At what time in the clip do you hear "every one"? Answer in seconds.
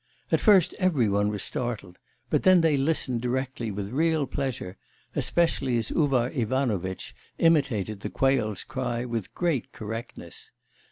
0.79-1.29